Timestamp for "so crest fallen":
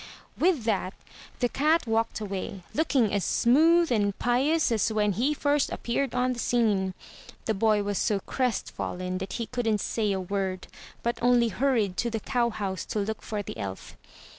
7.99-9.19